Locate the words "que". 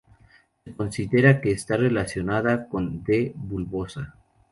1.41-1.51